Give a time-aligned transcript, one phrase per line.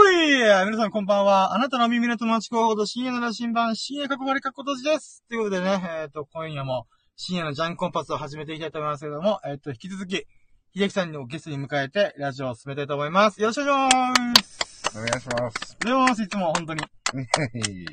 [0.00, 1.56] ふい皆さんこんばんは。
[1.56, 5.24] あなたの耳の友達候補と深夜の羅針盤、深夜かこわりかことじです。
[5.28, 6.86] ということでね、えっ、と、今夜も
[7.16, 10.24] 深夜のジャンコンパスを始めていきたいと思いますけども、えっ、と、引き続き、
[10.72, 13.40] 秀樹さんをゲストに迎えて、ラジオを進めたいと思います。
[13.40, 14.14] よろしくお願いしま
[14.44, 14.96] す。
[14.96, 15.76] お願いします。
[15.80, 16.84] でもいつも本当に。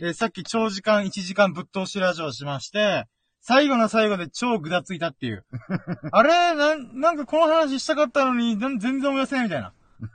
[0.01, 3.05] えーさっき長時間1時間ぶっ通しラジオをしまして、
[3.41, 5.43] 最後の最後で超ぐだついたっていう。
[6.11, 6.53] あれ？
[6.53, 9.73] なん、なんかこの話したかったのに、全然思い出せないみたいな。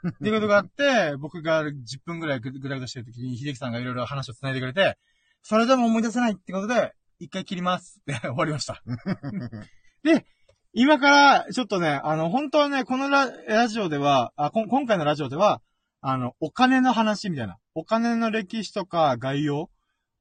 [0.09, 1.73] っていうことがあって、僕が10
[2.05, 4.98] 分ぐらいぐぐだぐだしてる時に、秀樹さんがいろいろ話を繋いでくれて、
[5.43, 8.83] それでも思い出せないってことで、一回切りますって 終わりました。
[10.02, 10.27] で、
[10.73, 15.61] 今から、ちょっとね、あの、本当はね、このララジオでは、あこん今回のラジオでは、
[16.01, 17.59] あの、お金の話みたいな。
[17.74, 19.71] お金の歴史とか概要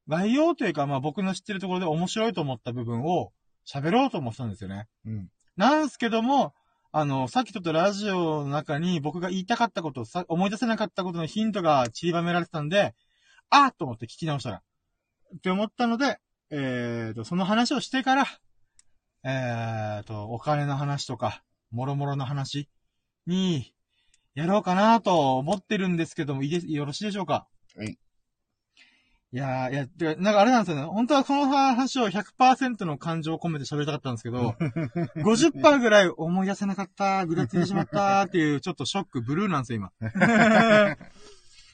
[0.08, 3.32] 概要というか、まあ僕の知ってるところで面白いと思った部分を
[3.66, 4.88] 喋ろうと思ってたんですよね。
[5.06, 5.28] うん。
[5.56, 6.52] なんですけども、
[6.92, 12.94] あの、さっきちょっとラジオの中に僕が言いたかったこと、さ思い出せなかったことのヒントが散りばめられてたんで、
[13.48, 14.62] あーと思って聞き直したら。
[15.36, 16.18] って思ったので、
[16.50, 18.26] えーと、その話をしてから、
[19.22, 22.68] えーと、お金の話とか、もろもろの話
[23.26, 23.72] に、
[24.34, 27.46] やろうかなと思ってるんですけども、いいで、よろしいでしょうか？
[27.76, 27.98] はい。
[29.32, 30.84] いやー、いや、てか、なんかあれなんですよね。
[30.86, 34.56] 本当はこの話を100%の感情を込めて喋りたかったんですけど、
[35.22, 39.92] 50%ぐらい思い出せなかった、ぐだついてしまったっていう、ちょっとショック、ブルーなんですよ、今。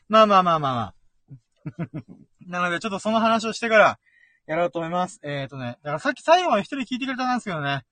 [0.09, 0.95] まあまあまあまあまあ。
[2.47, 3.99] なので、ちょっとその話をしてから、
[4.47, 5.19] やろうと思います。
[5.23, 7.85] えっ、ー、とね、だからさっき最後まで一人聞いてくれたんですけどね、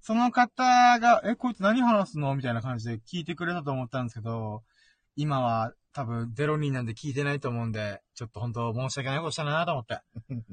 [0.00, 2.34] その方が、え、こいつ何話すの？
[2.34, 4.62] みたいな感じで聞いてくれたと思ったんですけど、
[5.16, 10.00] 今は多分0人なんで聞いてないと思うんで、ちょっと本当申し訳ないことしたなと思って。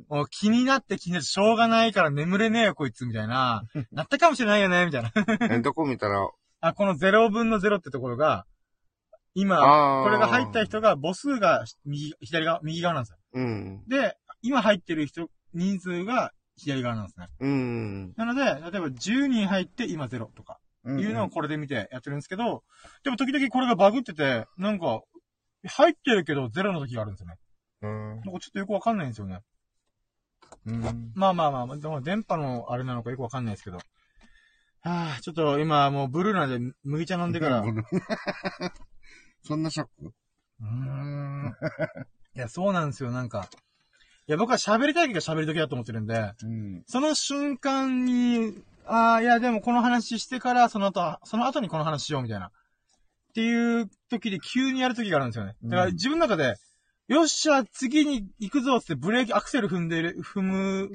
[0.07, 3.63] もう気になって気になってしょうがないから眠れねえよこいつみたいな。
[3.91, 5.11] なったかもしれないよねみたいな。
[5.49, 6.29] え、どこ見たら、
[6.61, 8.45] あ、この0分の0ってところが、
[9.33, 13.17] 今、これが入った人が母数が右、左側、右側なんですよ。
[13.33, 13.83] うん。
[13.87, 17.27] で、今入ってる人、人数が左側なんですね。
[17.39, 18.13] うん。
[18.15, 20.59] なので、例えば10人入って今0とか。
[20.83, 20.99] うん。
[20.99, 22.63] いうのをこれで見てやってるんですけど、
[23.03, 25.01] でも時々これがバグってて、なんか、
[25.67, 27.35] 入ってるけどゼロの時があるんですよね。
[27.81, 28.09] うん。
[28.09, 29.39] なんかちょっとよくわかんないんですよね。
[30.65, 31.11] うん。
[31.15, 33.77] まあまあまあ、でも電波のあれなのかよくわかんないですけど。
[33.77, 33.83] は
[34.83, 37.59] あ、ちょっと今もうブルーなんで麦茶飲んでから。
[37.59, 37.65] う
[39.43, 40.13] そんなショック？
[40.61, 41.55] ーん。
[42.35, 43.47] いや、そうなんですよ、なんか。
[44.27, 46.83] いや、僕は喋りたい時が喋り時だと思ってるんで、うん。
[46.87, 52.51] その瞬間に、ああ、いや、でもこの話してから、その後、その後にこの話しようみたいな。
[53.31, 55.55] っていう時で急にやる時があるんですよね。
[55.63, 56.55] だからうん自分の中で、
[57.07, 60.91] よっしゃ、次に行くぞってブレーキ、アクセル踏んでる、踏む、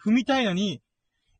[0.00, 0.80] 踏みたいのに、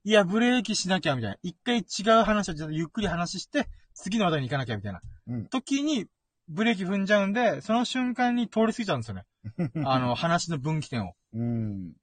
[0.05, 1.37] いや、ブレーキしなきゃみたいな。
[1.43, 5.01] 一回違う話をちょっとゆっくり話して、次の話題に行かなきゃみたいな。
[5.29, 6.07] うん時に、
[6.49, 9.25] ブレーキ踏んじゃうんで、その瞬間に通り過ぎちゃうんですよね。
[9.87, 11.15] あの、話の分岐点を。
[11.35, 11.93] うん。
[11.93, 11.95] だ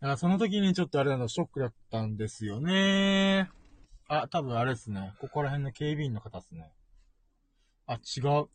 [0.00, 3.50] からその時にちょっとあれなの、ショックだったんですよね。
[4.08, 5.14] あ、多分あれですね。
[5.20, 6.72] ここら辺の警備員の方ですね。
[7.90, 8.48] あ、違う。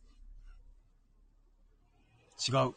[2.39, 2.73] 違う。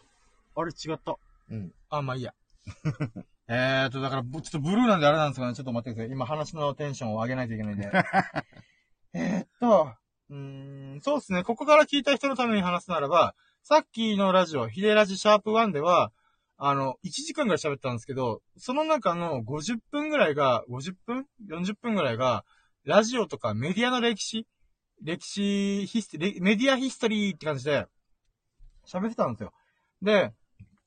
[0.57, 1.17] あれ違った。
[1.51, 1.73] うん。
[1.89, 2.35] あ、まあいいや。
[3.47, 5.55] えーと、だから、ぼちょっとブルーなんであれなんですかね。
[5.55, 6.13] ちょっと待ってください。
[6.13, 7.85] 今話のテンションを上げないといけないんで。
[9.15, 9.95] えーっと、
[10.31, 11.45] うーん、そうですね。
[11.45, 16.11] ここから聞いた人のために話すならば、さっきのラジオ、ヒデラジシャープ1では、
[16.57, 22.45] あの、1時間ぐらい喋ったんですけど、その中の50分ぐらいが、50分 ?40 分ぐらいが、
[22.83, 24.45] ラジオとかメディアの歴史
[25.03, 27.87] 歴史ヒスメディアヒストリーって感じで、
[28.87, 29.53] 喋ってたんですよ。
[30.03, 30.33] で、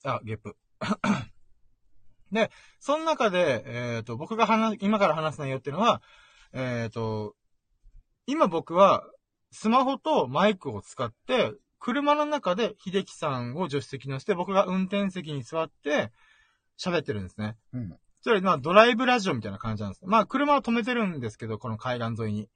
[0.04, 0.56] あ、ゲップ。
[2.32, 2.50] で、
[2.80, 6.02] その中で、えっ、と、僕が話、今から話す内容っていうのは、
[6.54, 7.36] えっ、と、
[8.26, 9.04] 今僕は、
[9.52, 16.12] スマホとマイクを使って、車の中で秀樹さんを助手席に乗せて、僕が運転席に座って、
[16.80, 17.58] 喋ってるんですね。
[17.74, 17.98] うん。
[18.22, 20.06] つまり、まあ、ドライブラジオみたいな感じなんです。
[20.06, 22.50] まあ、車を止めてるんですけど、この海岸沿いに。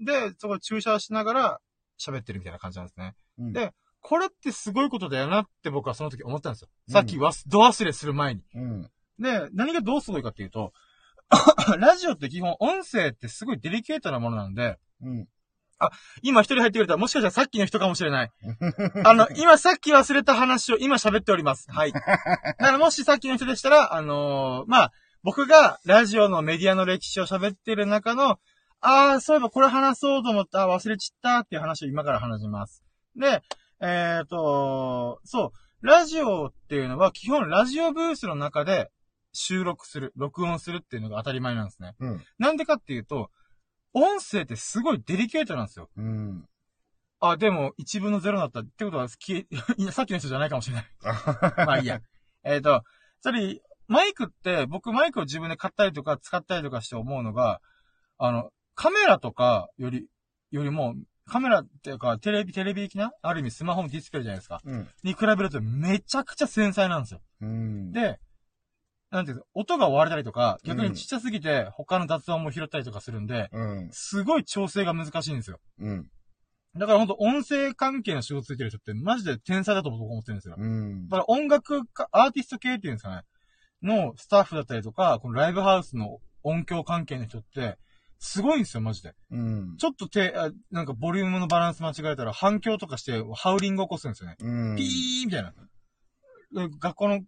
[0.00, 1.60] で、そこ駐車しながら
[1.98, 3.14] 喋ってるみたいな感じなんですね。
[3.38, 3.72] うんで
[4.08, 6.68] これってすごいことだよなって僕はその時思ったんですよ。
[6.88, 8.42] うんさっきわす、ド忘れする前に。
[8.54, 8.90] うん。
[9.18, 10.72] で、何がどうすごいかっていうと、
[11.78, 15.28] ラジオって基本音声ってすごいデリケートなものなんで、うん。
[16.22, 18.32] 今一人入ってくれたらもしかしたらさっきの人かもしれない。
[19.04, 21.70] あの、今さっき忘れた話を今喋っております。
[21.70, 21.92] はい。
[21.92, 24.92] だからもしさっきの人でしたら、あのーまあ、
[25.22, 28.38] 僕がラジオのメディアの歴史を喋ってる中の、
[28.88, 32.84] ああ、そういえばこれ話そうと思った、忘れちったっていう話を今から話します。
[33.16, 33.42] で、
[33.80, 35.52] えっ、と、そ
[35.82, 38.92] う、ラジオっていうのは基本ラジオブースの中で
[39.32, 41.94] 収録する、録音するっていうのが当たり前なんですね。
[41.98, 42.24] うん。
[42.38, 43.30] なんでかっていうと、
[43.92, 45.90] 音声ってすごいデリケートなんですよ。
[45.96, 46.46] うん。
[47.18, 48.60] あ、でも、1分の0だった。
[48.60, 50.86] ってことは、 さっきの人じゃないかもしれない。
[51.66, 52.00] まあいいや。
[52.44, 52.84] えっと、
[53.20, 57.60] それ、マイクって、僕マイクを自分で買ったりとか使ったりとかして思うのが、
[58.18, 60.06] あの、カメラとかより、
[60.52, 60.94] よりも、
[61.26, 64.60] カメラっていうか、テレビ、テレビ的なある意味スマホのディスプレイじゃないですか。
[64.64, 64.88] うん。
[65.02, 67.20] に比べるとめちゃくちゃ繊細なんですよ。
[67.40, 67.90] うん。
[67.90, 68.20] で、
[69.10, 73.88] なんていうか、音が割れたりとか、逆にちっちゃすぎて他の雑音も拾ったりとかするんで、うん。
[73.92, 75.58] すごい調整が難しいんですよ。
[75.80, 76.06] うん。
[76.76, 80.56] だからほんと音声関係の仕事ついてる人ってマジで天才だと僕思ってるんですよ。
[80.58, 81.08] うん。
[81.08, 83.22] だから音楽か、アーティスト系っていうんですかね。
[83.82, 87.78] のスタッフだったりとか、このライブハウスの音響関係の人って、
[88.18, 89.14] すごいんですよ、マジで。
[89.30, 89.76] うん。
[89.76, 94.36] ちょっと手、あなんかボリュームのバランス間違えたら反響とかして、ハウリング起こすんですよね。
[94.40, 94.76] うん。
[94.76, 95.52] ピーみたいな。
[96.52, 97.20] で学校の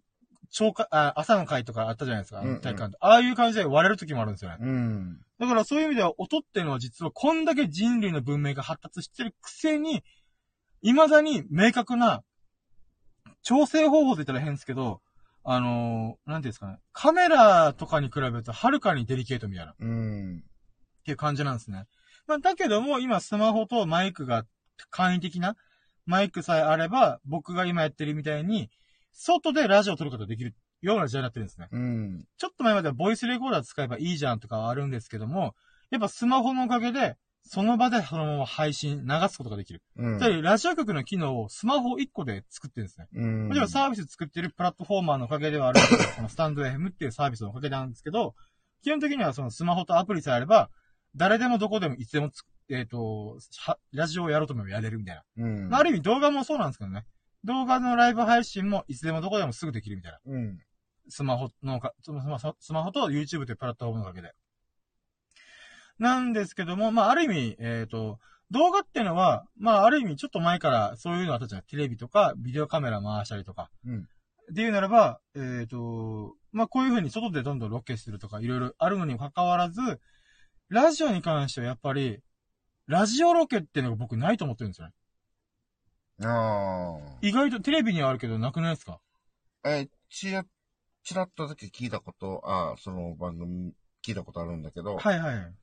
[0.51, 4.57] 朝会あ、朝の会とかあったじゃないですか、うんうん体育館でああいう感じで割れる時もあるんですよね。
[4.59, 5.19] うん。
[5.39, 10.03] だからそういう意味では音っていうのは実はこんだけ人類の文明が発達してるくせに、
[10.81, 12.23] 未だに明確な
[13.43, 15.01] 調整方法って言ったら変ですけど、
[15.43, 16.77] あのーなんていうんですかね。
[16.93, 19.75] カメラとかに比べるとはるかにデリケートみたいな。
[19.79, 20.43] うん。
[21.09, 21.87] っていう感じなんですね。
[22.27, 24.45] まあ、だけども、今スマホとマイクが
[24.91, 25.55] 簡易的な
[26.05, 28.69] マイクさえあれば、僕が今やってるみたいに、
[29.11, 31.67] 外でラジオを撮ることができるような時代になってるんですね。
[31.71, 32.25] うん。
[32.37, 35.55] ちょっと前まではボイスレコーダー使えばいいじゃんとかはあるんですけども、
[35.89, 39.81] やっぱスマホのおかげで、その場でそのまま配信、流すことができる。
[39.97, 40.19] うん。
[40.19, 43.07] つまり、ラジオ局の機能をスマホ1個で作ってるんですね。
[43.15, 43.47] うん。
[43.47, 48.35] もちろんサービス作ってるプラットフォーマーのおかげではあるんですけど、このスタンド FM っていうサービスのおかげなんですけど、
[48.83, 50.69] 基本的にはそのスマホとアプリさえあれば、
[51.15, 55.23] 誰でもどこでもいつでもつく、えっ、と、はラジオをやろうと思えばやれるみたいな。
[55.37, 55.69] うん。
[55.69, 57.05] まあ、ある意味動画もそうなんですけどね。
[57.43, 60.19] 動画のライブ配信もいつでもどこでもすぐできるみたいな。
[60.25, 60.59] うん。
[61.09, 64.33] スマホのか、スマホスマホと YouTube というプラットフォームのおかげで。
[65.97, 68.19] なんですけども、まあ、ある意味、えっ、と、
[68.51, 71.61] 動画っていうのは、まあ、ある意味ちょっと前からそういうのあったじゃん。
[71.63, 73.69] テレビとか、ビデオカメラ回したりとか。
[73.85, 74.07] うん。
[74.51, 79.81] っていうならば、えっ、と、まあ、こういう風に外でどんどんロケするとか、いろいろあるのにもかかわらず、
[80.69, 82.19] ラジオに関してはやっぱり、
[82.85, 84.93] ラジオロケっていうのが僕ないと思ってるんですよね。
[86.21, 88.99] あ意外とテレビにはあるけどなくないですか？
[89.63, 89.71] あ。
[89.71, 90.43] え、ちら、
[91.03, 93.73] ちらっとだけ聞いたこと、ああ、その番組
[94.05, 95.53] 聞いたことあるんだけど、はいはい。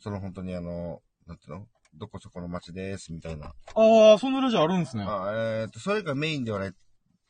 [0.00, 1.66] その本当にあの、なんていうの？
[1.96, 3.46] どこそこの町です、みたいな。
[3.74, 5.04] ああ、そんなラジオあるんですね。
[5.06, 6.72] あえっ、と、それがメインではない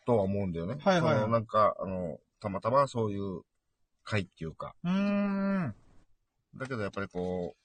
[0.07, 0.77] とは思うんだよね。
[0.81, 3.43] はいはいはいそのなんか、あの、たまたまそういう
[4.05, 4.75] 会っていうか。
[4.83, 5.75] うーん。
[6.57, 7.61] だけどやっぱりこう、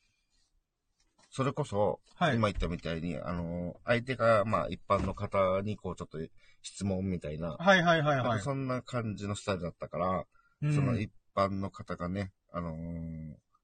[1.31, 2.35] それこそ、はい。
[2.35, 6.17] 今言ったみたいに、あの、相手が、まあ一般の方にこうちょっと
[6.63, 8.37] 質問みたいな、はいはいはいなんはい。
[8.39, 10.25] かそんな感じのスタイルだったから、
[10.61, 12.75] うんその一般の方がね、あのー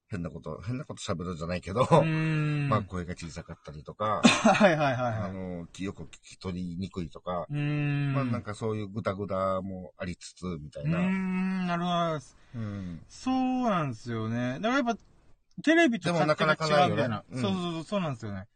[0.07, 2.69] 変なこと、変なこと喋るじゃないけど、うーん。
[2.69, 5.31] まあ声が小さかったりとか、 はいはいはいあはい。
[5.33, 8.13] のーよく聞き取りにくいとか、うーん。
[8.13, 10.99] まあなんかそういうグダグダもありつつ、みたいうな。
[10.99, 11.89] ーん、なるほ
[12.55, 12.59] ど。
[12.59, 13.01] うん。
[13.09, 14.53] そうなんですよね。
[14.61, 14.97] だからやっぱ、
[15.63, 17.23] テレビとが違うみたいな。
[17.33, 18.47] そうそうそう、そうなんですよね。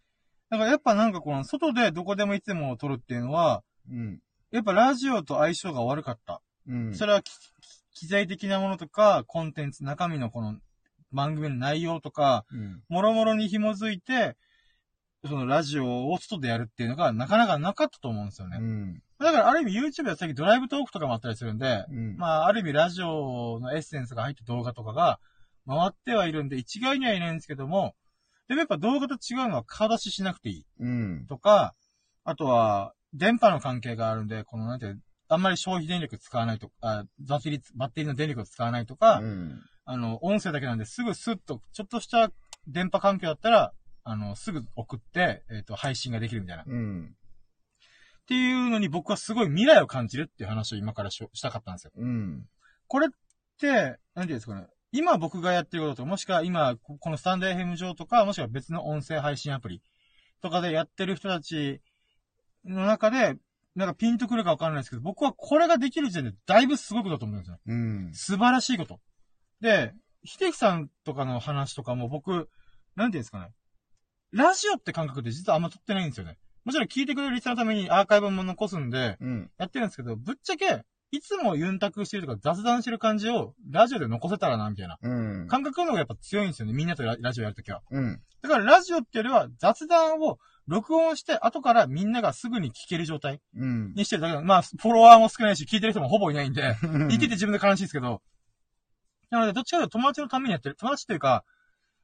[0.50, 4.20] だからやっぱなんかこの、外でどこでもいつでも撮るっていうのは、うん。
[4.52, 6.42] やっぱラジオと相性が悪かった。
[6.68, 6.96] うん。
[6.96, 7.32] それはき
[7.94, 10.58] 機材的なものとか、コンテンツ、中身のこの
[11.12, 12.82] 番組の内容とか、うん。
[12.90, 14.36] もろもろに紐づいて、
[15.26, 18.58] そのラジオを外でやるっていうのがなかなかなかったと思うんですよね。
[18.60, 19.04] うん。
[19.20, 22.16] だからある意味 YouTube で最近ドライブトークとかもあったりするんで、うん。
[22.18, 25.20] まあある意味ラジオのエッセンスが入った動画とかが
[25.70, 27.94] 回ってはいるんで、一概にはいないんですけども、
[28.48, 31.26] でもやっぱ動画と違うのは顔出ししなくていいうん。
[31.28, 31.76] とか、
[32.24, 39.62] あとは電波の関係があるんで、このなんていう、あんまり消費電力使わないとか、バッテリー、バッテリーの電力を使わないとか、うん。
[39.86, 42.32] あの、音声だけなんですぐスッと、ちょっとした
[42.68, 43.74] 電波環境だったら、
[44.04, 46.64] あの、すぐ送って、えっ、と、配信ができるみたいな。
[46.64, 47.16] っうん。
[48.26, 51.92] ていうのに僕はすごい未来を感じるっていう話を今からししたかったんですよ。
[51.96, 52.46] うん。
[52.88, 53.10] これっ
[53.60, 54.68] て、なんていうんですかね。
[54.92, 59.82] 今僕がやってることと、もしくは今、ここのスタンド FM 上とか、もしくは別の音声配信アプリ
[60.42, 61.82] とかでやってる人たち
[62.66, 63.36] の中で、
[63.76, 67.60] なんかピンとくるかわかんないですけど、僕はこれができる時点でだいぶすごいことだと思うんですよ。
[67.66, 68.12] うん。
[68.14, 69.00] 素晴らしいこと。
[69.62, 69.94] で、
[70.26, 72.50] 秀樹さんとかの話とかも僕、
[72.96, 73.52] なんていうんですかね。
[74.32, 76.38] ラジオって感覚で実はあんま撮ってないんですよね。
[76.66, 79.52] もちろん聞いてくれるリスナーのためにアーカイブも残すんで、うん。
[79.58, 84.98] やってるんですけど、ぶっちゃけ、いつもユンタクしてるとか雑談してる感じをラジオで残せたらな、みたいな。
[85.02, 85.10] う
[85.44, 85.48] ん。
[85.48, 86.74] 感覚の方がやっぱ強いんですよね。
[86.74, 87.82] みんなとララジオやるときは。
[87.90, 88.22] うん。
[88.42, 90.38] だからラジオってよりは雑談を
[90.68, 93.94] 録音して後からみんながすぐに聞ける状態うん。
[93.96, 94.42] にしてるだけだ。
[94.42, 98.22] まあ、フォロワーも少ないし、聞いてる人もほぼいないんで、言ってて自分で悲しいですけど。
[99.32, 100.76] なので、どっちかというと友達のためにやってる。
[100.76, 101.44] 友達っていうか、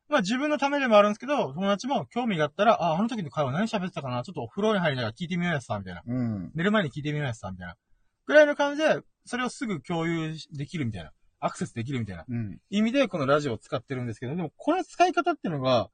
[0.10, 6.02] まあ自分のためでもあるんですけど、友達も興味があったら、あ、あの時の会話何喋ってたかなちょっとお風呂に入りながら聞いてみようやつさ、みたいな。
[6.06, 6.52] うん。
[6.56, 7.76] 寝る前に聞いてみようやつさ、みたいな。
[8.26, 11.12] ぐらいの感じで、それをすぐ共有できるみたいな。
[11.40, 12.60] アクセスできるみたいなうん。
[12.70, 15.90] 意味でこのラジオを使ってるんですけど、でもこの使い方っていうのが、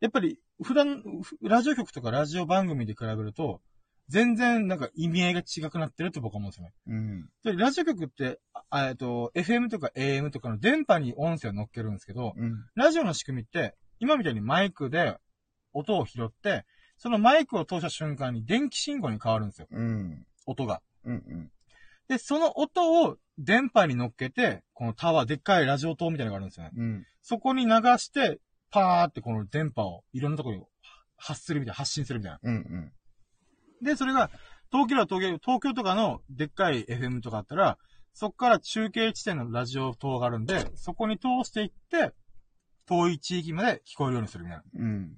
[0.00, 3.60] やっぱり普段、ふラジオ局とかラジオ番組で比べると、
[4.08, 6.72] 全然なんか意味合いが違くなってると僕は思うんですよね。
[6.88, 7.28] うん。
[7.44, 12.66] でラジオ局って、あえっと、FM とか AM とかの電波に音声を乗っけるんですけど、うん。
[12.74, 15.16] ラジオの仕組みって、今みたいにマイクで
[15.72, 16.64] 音を拾って、
[16.98, 19.68] そのマイクを通した瞬間に電気信号に変わるんですよ。
[19.70, 20.26] うん。
[20.44, 20.82] 音が。
[21.04, 21.50] うん。
[22.10, 26.72] で、その音を電波に乗っけて、このタワー、でっかいラジオ塔みたいなのがあるんですよね。
[26.76, 27.06] うん。
[27.22, 28.40] そこに流して、
[28.72, 30.64] パーってこの電波をいろんなところに
[31.16, 32.40] 発するみたいな、発信するみたいな。
[32.42, 32.92] うん。
[33.80, 34.28] で、それが、
[34.72, 37.78] 東京だ東京、東京とかのでっかい FM とかあったら、
[38.12, 42.12] そこから中継地点のラジオ塔があるんで、そこに通していって、
[42.86, 45.16] 遠い地域まで聞こえるようにするみたいなうん。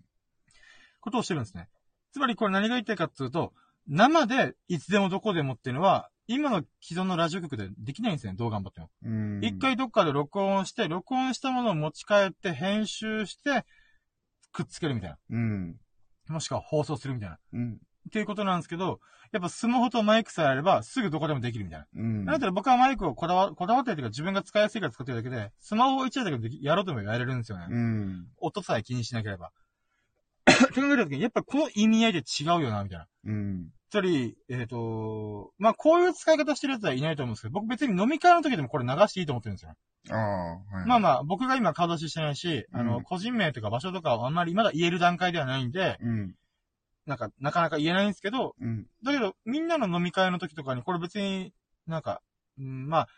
[1.00, 1.70] ことをしてるんですね。
[2.12, 3.54] つまりこれ何が言いたいかっていうと、
[3.88, 8.90] 生でいつでもどこでもっていうのは、今の既存のラジオ局でできないんですね、どう頑張っても。
[9.04, 9.40] うん。
[9.42, 13.64] 一回どっかで録音して、録音したものを持ち帰って、編集して、
[14.52, 15.18] くっつけるみたいな。
[15.30, 15.76] うん。
[16.28, 17.38] もしくは放送するみたいな。
[17.52, 17.72] うん。
[17.72, 17.76] っ
[18.12, 19.00] ていうことなんですけど、
[19.32, 21.86] やっぱスマホとマイクさえあれば、すぐどこでもできるみたいな。
[21.94, 22.24] うん。
[22.26, 27.66] だったら僕はマイクをこだわ、こだわってるというか自分が使いやすいから使ってるだけで、スマホを一台だけでやろうともやれるんですよね。
[27.70, 28.26] うん。
[28.38, 29.50] 音さえ気にしなければ。
[30.50, 33.06] って考えたときに、やっぱこの意味合いで違うよな、みたいな。
[33.24, 33.68] うん。
[33.92, 39.74] つまり、えっ、と、まあ、こういう使い方してる奴はいないと思うんですけど、僕別に飲み会の時でもこれ流していいと思ってるんですよ。
[40.10, 40.86] ああ、はい。
[40.86, 46.34] まあまあ、僕が今顔出ししてないし、あの、うん個人名とか場所とかはあんまりまだ言える段階ではないんで、うん。
[47.04, 48.86] なんか、なかなか言えないんですけど、うん。
[49.04, 51.52] だけど、みんなの飲み会の時とかに、これ別に
[51.86, 52.22] なんか、
[52.58, 53.08] うん、まあ、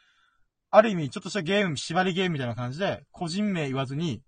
[0.73, 4.23] ある意味、ちょっとしたゲーム、縛りゲームみたいな感じで、個人名言わずに、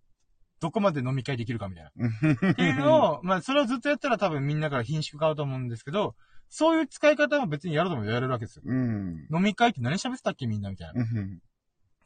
[0.61, 2.51] どこまで飲み会できるかみたいな。
[2.53, 6.15] っていうのを、まあ、それをずっとやったら多分みんなから品種買うと思うんですけど、
[6.49, 8.63] そういう使い方も別にやろうともやれるわけですよ。
[8.65, 9.27] うん。
[9.33, 11.03] 飲み会って何喋ってたっけみんなみたいな。
[11.03, 11.39] っうん。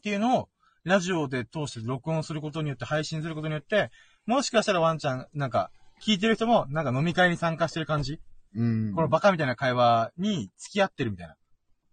[0.03, 0.49] ていうのを、
[0.85, 3.91] ラジオで通して録音することによって、配信することによって、
[4.27, 5.71] もしかしたらワンちゃん、なんか、
[6.01, 8.19] 聞いてる人も、なんか飲み会に参加してる感じ？
[8.57, 8.95] うん。
[8.95, 11.35] このバカみたいな会話に付き合ってるみたいな。
[11.35, 11.37] っ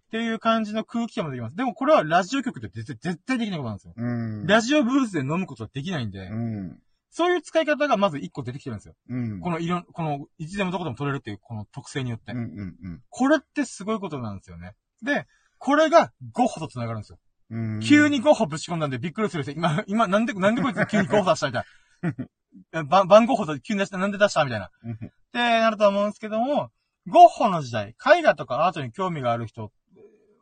[0.10, 1.56] ていう感じの空気感もできます。
[1.58, 3.94] でもこれはラジオ局で絶対絶対できないことなんですよ。
[3.98, 4.48] うん。
[4.48, 6.80] ラジオブースで飲むことはできないんで、うん。
[7.10, 8.96] そういう使い方がまず一個出てきてるんですよ。
[9.10, 9.40] うん。
[9.40, 12.34] このいろん、この、いつでもどこでも取れるっていうこの特性によって。
[12.34, 12.40] うん。
[12.40, 13.02] うん。
[13.10, 14.74] これってすごいことなんですよね。
[15.02, 15.26] で、
[15.58, 17.20] これがゴッホと繋がるんですよ。
[17.50, 17.80] うん。
[17.80, 22.28] 急にゴッホぶち込んだんでびっくりする人、今、今、なんで、なんでこいつ急にゴッホ出したみたい
[22.74, 22.84] な。
[22.86, 24.70] ば番ゴッホと急に出した、なんで出したみたいな。
[24.84, 24.94] うん。
[24.94, 26.72] ってなると思うんですけども、
[27.08, 29.72] ゴッホの時代、絵画とかアートに興味がある人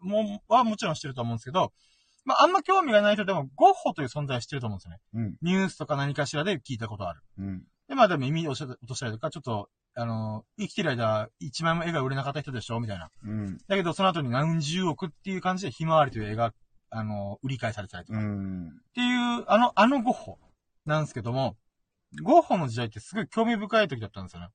[0.01, 1.71] も、はもちろん知ってると思うんですけど、
[2.25, 4.99] まあ、あんま興味がない人でも、ゴッホという存在は知ってると思うんですよね。
[5.13, 5.35] うん。
[5.41, 7.21] ニュースとか何かしらで聞いたことある。
[7.37, 7.63] うん。
[7.87, 13.09] で、まあでも耳を落としたりとか、ちょっと、あの、生きてる間、一枚も絵が売れなかった人でしょみたいな。
[13.23, 13.57] うん。
[13.67, 16.53] だけど、その後に何十億っていう感じで、ひまわりという絵が、
[16.89, 18.19] あの、売り買いされてたりとか。
[18.19, 18.81] っうん。
[18.93, 20.39] ていう、あの、あのゴッホ
[20.85, 21.55] なんですけども、
[22.23, 24.49] ゴッホの時代ってすごい興味深い時だったんですよね。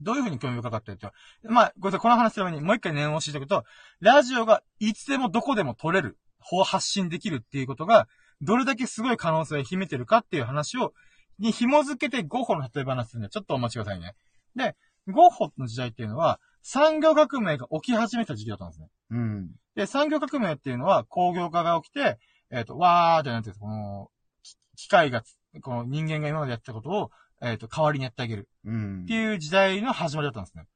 [0.00, 1.06] どういう風に興味深かったって
[1.44, 3.64] まあ、ごめんなさい、この話する前にもう一回念を押しておくと、
[4.00, 6.18] ラジオがいつでもどこでも撮れる、
[6.64, 8.08] 発信できるっていうことが、
[8.40, 10.92] どれだけすごい可能性を秘めてるかっていう話を、
[11.38, 14.14] に紐づけてゴッホの例え話するんで、ちょっとお待ちくださいね。
[14.54, 14.76] で、
[15.08, 18.88] ゴッホの時代っていうのは、産業革命が起き始めた時期だったんですね。
[19.10, 19.50] うん。
[19.74, 22.18] で、産業革命っていうのは工業化が起きて、
[22.50, 24.10] えっ、と、わーってなんてこの、
[24.42, 27.10] き機械がつ、この人間が今までやってたことを、
[27.42, 29.12] えっ、と、代わりにやってあげるうんって。
[29.12, 30.66] いう時代の始まりだったんですね。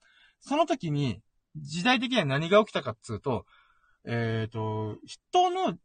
[0.41, 1.21] その時に、
[1.57, 3.47] 時代的には何が起きたかっつうと、
[4.05, 5.79] えっ、と、人の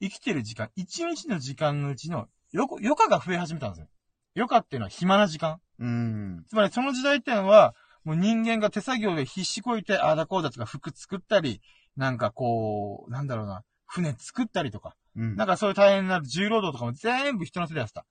[0.00, 3.88] 生きてる時間、一日の時間のうちの余余暇が増え始めたんですよ。
[4.36, 5.60] 余暇っていうのは暇な時間。
[5.78, 6.44] うん。
[6.48, 7.74] つまりその時代っていうのは、
[8.04, 11.60] もう人間が手作業で必死こいて、ああだこうだとか服作ったり、
[11.96, 15.36] なんかこう、なんだろうな、船作ったりとか、うん。
[15.36, 18.06] なんかそういう大変な重労働とかも全部人の手でやってた。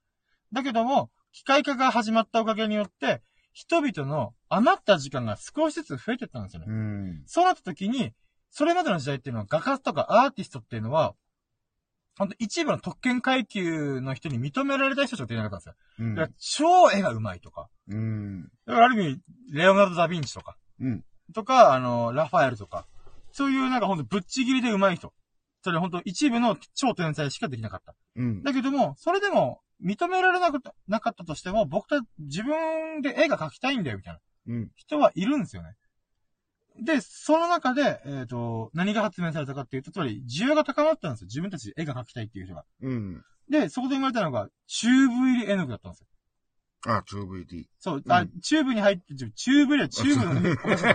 [0.52, 6.66] だけども、機械化が始まったおかげによって、人々の余った時間が少しずつ増えてったんですよね。
[6.68, 7.22] うん。
[7.26, 8.12] そうなった時に、
[8.50, 11.14] それまでの時代っていうのは画家とかアーティストっていうのは、
[12.18, 15.74] ほんと一部の特権階級の人に認められた人しか出なかったんですよ。
[16.00, 17.68] うんだから超絵が上手いとか。
[17.88, 18.42] うん。
[18.66, 19.20] だからある意味、
[19.52, 21.04] レオナルド・ダ・ヴィンチとか、うん。
[21.32, 22.86] とか、あの、ラファエルとか、
[23.32, 25.12] そういうなんかほんとぶっちぎりで上手い人。
[25.62, 27.94] それほんと一部の超天才しかできなかった。
[28.16, 28.42] うん。
[28.42, 34.70] だけども、それでも認められなかったなかったとしても、僕た自分で絵が描きたいんだよ、みたいなうん。
[34.74, 35.74] 人はいるんですよね。
[36.82, 41.26] で、その中で、えっ、と、何が発明されたかっていうと、つまり、需要が高まったんですよ。
[41.26, 42.64] 自分たちで絵が描きたいっていう人が。
[42.82, 43.22] うん。
[43.50, 46.06] で、そこで生まれたのが、チューブ入り絵の具だったんですよ。
[46.86, 47.64] あ、2VD。
[47.78, 50.86] そう、うんあ、チューブに入って、チュチューブ入りはチューブの、おかしい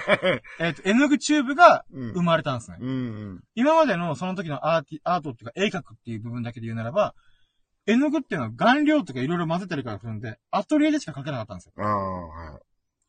[0.60, 2.78] えっと、絵の具チューブがうん生まれたんですね。
[2.80, 2.92] うんう
[3.36, 3.44] ん。
[3.54, 7.14] 今までのその時のアーティ、アートっていうか絵描くっていう部分だけで言うならば、
[7.86, 11.74] 絵の具っていうのは顔料とかいろいろ混ぜたりからするんで、アトリエでしか描けなかったんですよ。
[11.78, 12.62] ああ、はい。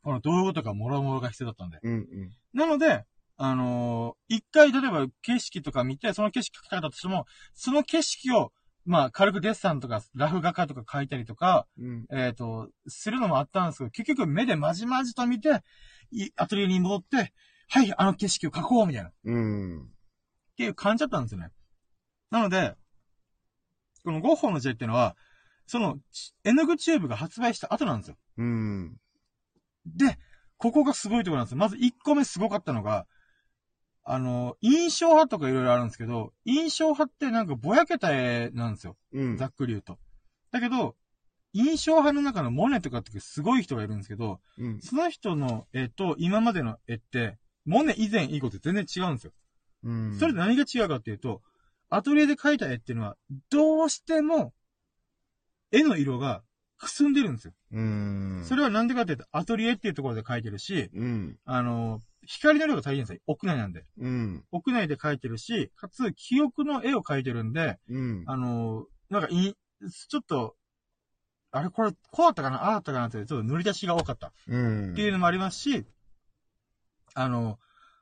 [0.07, 1.81] この道具とかもろもろが必要だったんで。
[1.83, 2.31] うんうん。
[2.55, 3.05] なので、
[3.39, 8.53] あのー一回例えば景色とか見て、その景色描きたかったとしても、その景色を、
[8.85, 12.07] まあ、軽くデッサンとか、ラフ画家とか描いたりとか、うん。
[12.13, 15.61] えっ、と、するのもあったんですけど、結局目でまじまじと見て、
[16.13, 17.33] いアトリエに戻って、
[17.69, 19.11] はい、あの景色を描こうみたいな。
[19.25, 19.81] うん。
[19.83, 19.87] っ
[20.57, 21.51] ていう感じだったんですよね。
[22.31, 22.77] なので、
[24.05, 25.17] このゴッホの時代っていうのは、
[25.67, 28.17] その、ち絵の具チューブが発売した後なんですよ。
[28.39, 28.97] うん。
[29.87, 30.19] で、
[30.59, 31.59] ここがすごいところなんですよ。
[31.59, 33.07] まず1個目すごかったのが、
[34.05, 38.97] あの、印象派とかいろいろあるんですけど、印象派ってなんかぼやけた絵なんですよ。
[39.13, 39.37] うん。
[39.37, 39.99] ざっくり言うと。
[40.53, 40.97] だけど、
[41.53, 44.81] 印象派の中のモネとかってすごい人がいるんですけど、うん。
[44.81, 49.33] その人の絵と今までの絵って、モネ以前以後って全然違うんですよ。
[49.83, 50.19] うん。
[50.19, 51.43] それで何が違うかっていうと、
[51.89, 53.17] アトリエで描いた絵っていうのは、
[53.51, 54.53] どうしても、
[55.73, 56.43] 絵の色が
[56.79, 57.55] くすんでるんですよ。
[57.73, 58.43] うん。
[58.45, 61.39] それはなんでかっていうと、アトリエっていうところで描いてるし、うん。
[61.45, 63.21] あの、光の量が足りないんですよ。
[63.27, 63.85] 屋内なんで。
[63.99, 64.45] うん。
[64.51, 68.25] 屋内で描いてるし、かつ、記憶の絵を描いてるんで、うん。
[68.27, 69.55] あの、なんかい、
[70.09, 70.55] ちょっと、
[71.53, 72.65] あれこれ、こうだったかな？
[72.65, 74.33] ああだったかなって、ちょっと塗り出しが多かった。
[74.47, 74.93] うん。
[74.93, 75.87] っていうのもありますし、
[77.15, 77.59] あの、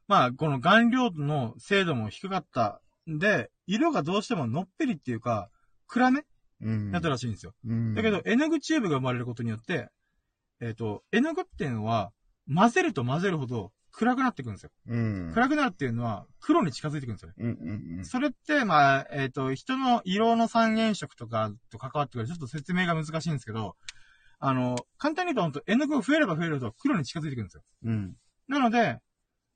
[0.08, 5.50] まあ、この顔料の精度も低かったんで、色がどうしてものっぺりっていうか、
[5.86, 6.24] 暗め
[6.64, 6.90] うん。
[6.90, 7.52] だったらしいんですよ。
[7.66, 7.94] うん。
[7.94, 9.88] だけど、、絵の具チューブが生まれることによって、
[10.60, 12.10] えっ、と、絵の具っていうのは、
[12.52, 14.70] 混ぜると混ぜるほど暗くなっていくんですよ。
[14.88, 15.32] うん。
[15.32, 17.34] 暗くなるっていうのは、黒に近づいていくんですよね。
[17.38, 18.04] うんうんうん。
[18.04, 23.76] それって、まあ、えっ、と、人の色の三原色とかと関わってくるちょっと説明が難しいんですけど、
[24.40, 27.62] あの、簡単に言うと、本当絵の具が増えれば増えるほど黒に近づいていくんですよ。
[27.84, 28.14] うん。
[28.48, 28.98] なので、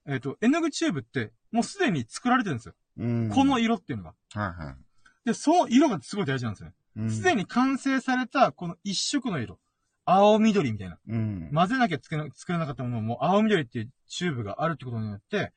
[0.07, 2.75] えっ、と、絵の具チューブって、もうすでに作られてるんですよ。
[2.99, 3.31] うん。
[3.31, 4.15] この色っていうのが。
[4.35, 4.77] はいはい。
[5.25, 6.75] で、その色がすごい大事なんですよね。
[6.99, 9.59] うんすでに完成された、この一色の色。
[10.05, 10.99] 青緑みたいな。
[11.07, 11.51] うん。
[11.55, 15.53] 混ぜなきゃ作れな作れなかったものをもう青緑っていうチューブがあるってことによって、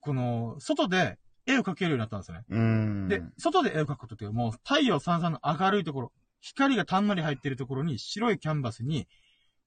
[0.00, 2.44] この、外で絵を描けるようになったんですよね。
[2.48, 3.08] うん。
[3.08, 9.06] で、外で絵を描くことっていうもう太陽さんさんの明るいところ、光がたんまり入ってるところに白いキャンバスに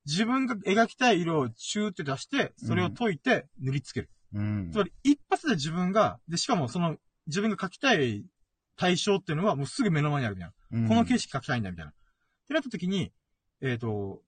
[0.06, 4.10] 自分が描きたい色をチューって出して、それを解いて塗りつける。
[4.34, 4.72] うん。
[4.72, 8.26] つまり一発で自分が、で、しかもその自分が描きたい
[8.76, 10.54] 対象っていうのはもうすぐ目の前にあるみたいな。
[10.74, 11.92] うんこの景色描きたいんだみたいな。
[11.92, 11.94] っ
[12.48, 13.12] てなった時に、
[13.62, 14.22] えっ、と、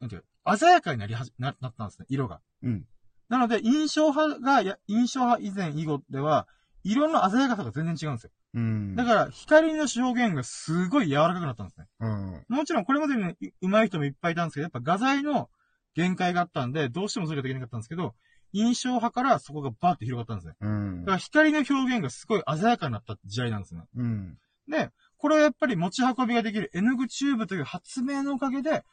[0.00, 2.40] なんていうか鮮やかになりはじ、な、なったんですね、色が。
[2.62, 2.86] うん。
[3.28, 6.48] なので、印象派が、や印象派以前以後では、
[6.82, 8.30] 色の鮮やかさが全然違うんですよ。
[8.54, 8.96] うん。
[8.96, 11.86] だから、光の表現がすごい柔らかくなったんですね。
[12.00, 12.44] うん。
[12.48, 15.50] もちろん、これまでにね上手い人もいっぱいいたんですけど、やっぱ画材の
[15.94, 18.14] 限界があったんで、どうしてもそれができなかったんですけど、
[18.52, 20.54] 印象派からそこがバーって広がったんですね。
[20.60, 23.82] うんだから、光の表現がすごい鮮やかになった時代なんですね。
[23.94, 24.38] うん。
[24.68, 28.84] で、これはやっぱり持ち運びができる絵の具チューブという発明のおかげで、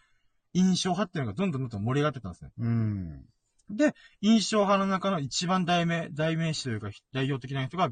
[0.54, 2.52] 印象派っていうのがどんどんどんどん盛り上がってったんですね。
[2.60, 3.26] うん。
[3.70, 7.90] で、印象派の中の一番代名、代名詞というか代表的な人が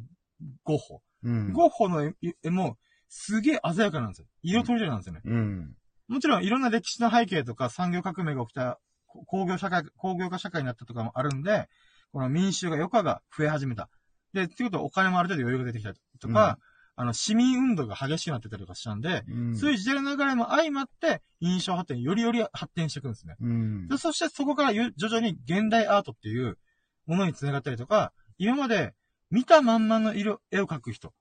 [0.64, 1.02] ゴッホ。
[1.24, 1.54] うん。
[1.54, 4.28] ゴッホの絵絵もすげえ鮮やかなんですよ。
[4.44, 5.22] 色とりどりなんですよね。
[5.24, 5.76] うん。
[6.08, 11.70] もちろんいろんな歴史の背景とか産業革命が起きたこ工業社会、工業化社会になったとかもあるんで、
[12.12, 13.90] この民衆が余暇が増え始めた。
[14.34, 16.60] で、っていうことはお金もある程度余裕が出てきたりとか、
[16.98, 19.58] あの、市民運動が激しくなってたりとかしたんで、うん。
[19.58, 23.36] そういう時代の流れも相まって、印象発展よりより発展していくんですね。
[23.40, 23.98] うんで。
[23.98, 26.58] そしてそこからゆ徐々に現代アートっていう
[27.06, 28.94] ものに繋がったりとか、今まで
[29.30, 31.14] 見たまんまの色、絵を描く人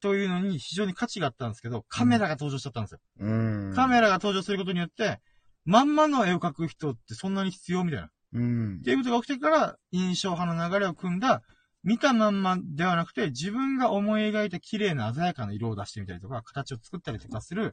[0.00, 2.98] というのに非常に価値があったんですけど、カメラが登場しちゃったんですよ。
[3.20, 3.32] う
[3.70, 3.72] ん。
[3.74, 5.20] カメラが登場することによって、
[5.64, 8.06] まんまの絵を描く人ってそんなに必要みたいな。
[8.06, 8.82] っうん。
[8.82, 11.42] ていうことが起きてから、印象派の流れを組んだ、
[11.84, 17.72] 見たまんまではなくて、自分が思い描いた綺麗な鮮やかな色を出してみたりとか、形を作ったりとかする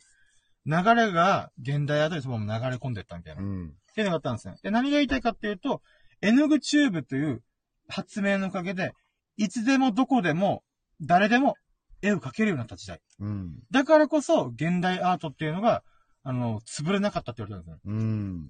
[0.65, 3.41] 流れが現代アートにそのまま流れ込んでいったみたいな。
[3.41, 3.74] っうん。
[3.94, 4.56] ていうのがあったんですね。
[4.63, 5.82] で、何が言いたいかっていうと、
[6.22, 7.44] 絵の具チューブという
[7.88, 8.91] 発明のおかげで、
[9.38, 10.63] いつでもどこでも、
[11.02, 11.56] 誰でも
[12.02, 13.00] 絵を描けるようになった時代。
[13.20, 13.60] うん。
[13.72, 15.84] だからこそ、現代アートっていうのが、
[16.24, 17.94] あの、潰れなかったって言われたんですね。
[17.94, 18.50] うん。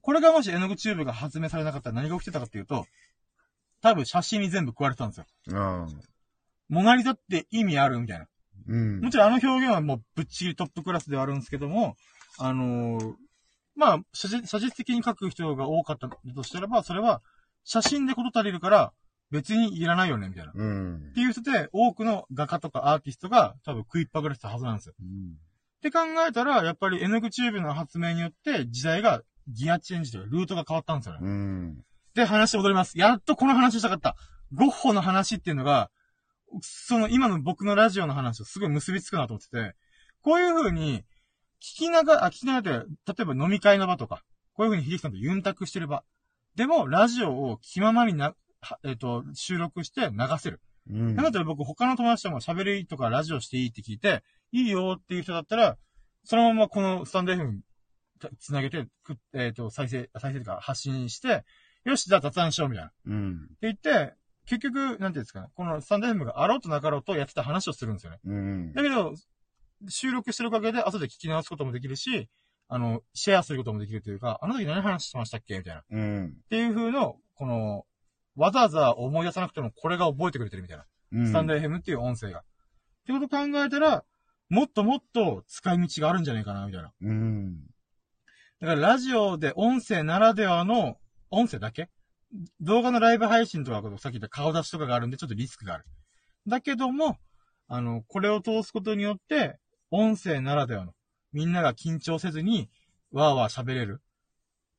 [0.00, 2.84] これがもし絵の具チューブが発明されなかったら何が起きてたかっていうと、
[3.84, 5.26] 多分写真に全部食われてたんですよ。
[5.52, 5.88] ああ。
[6.70, 8.26] モナリザって意味あるみたいな。
[8.66, 9.00] うん。
[9.02, 11.94] もちろんあの表現はもうぶっちぎりトップクラスではあるんですけども、
[12.38, 13.14] あのー
[13.76, 17.20] まあ、写実写実的に描く人が多かったとしたらば、それは
[17.64, 18.92] 写真でこと足りるから、
[19.30, 20.52] 別にいらないよね、みたいな。
[20.52, 21.12] っうん。
[21.14, 24.94] ていう人で、多くの画家とかアーティストが多分食いっぱぐれてたはずなんですよ。
[24.98, 25.34] うん。
[25.34, 31.20] って考えたら、やっぱり N グチューブの発明によって、時代がギアチェンジというか、ルートが変わったんですよね。
[31.22, 31.84] うん。
[32.14, 32.98] で、話戻ります。
[32.98, 34.16] やっとこの話したかった。
[34.52, 35.90] ゴッホの話っていうのが、
[36.62, 39.74] その今の僕のラジオの話とすごい結びつくなと思ってて、
[40.22, 41.04] こういう風に、
[41.60, 42.86] 聞きながら、あ、聞きながら例
[43.22, 44.22] えば飲み会の場とか、
[44.52, 46.04] こういう風に秀樹さんとユンタクしてる場。
[46.54, 50.60] でも、ラジオを気ままにな、はえっ、と、収録して流せる。
[50.88, 51.16] うん。
[51.16, 54.22] なので僕他の友達とも喋りとかラジオしていいって聞いて、
[54.52, 55.76] いいよっていう人だったら、
[56.22, 57.60] そのままこのスタンド F に
[58.38, 61.44] つなげて、くえっ、と、再生、再生とか発信して、
[61.84, 62.88] よし、じゃあ雑談しようみたいな。
[62.88, 63.48] ってうん。
[63.60, 64.14] 言って、
[64.46, 68.18] 結局、なんていうんですかね、このスタンド FM があろうとなかろうとやってた話をするんですよね。
[68.24, 68.72] うん。
[68.72, 69.14] だけど、
[69.88, 72.28] 収録してるおかげで後で聞き直すこともできるし、
[72.68, 75.80] あの、シェアすることもできるというか、あの時何話してましたっけみたいな。
[75.80, 76.36] っうん。
[76.48, 77.84] ていう風の、この、
[78.36, 80.86] わざわざ思い出さなくてもこれが覚えてくれてるみたいな。
[81.12, 81.26] うん。
[81.28, 82.40] スタンド FM っていう音声が。
[82.40, 82.42] っ
[83.06, 84.04] てこと考えたら、
[84.48, 86.92] もっともっと使い道があるんじゃないかな、みたいな。
[87.02, 87.56] うん。
[88.60, 90.96] だからラジオで音声ならではの、
[91.34, 91.88] 音声だけ？
[92.60, 95.84] 動画のライブ配信とか、さっき言った顔出しとかがあるんで、ちょっとリスクがある。
[96.46, 97.18] だけども、
[97.68, 99.58] あの、これを通すことによって、
[99.90, 100.92] 音声ならではの、
[101.32, 102.68] みんなが緊張せずに、
[103.12, 104.02] わーわー喋れる。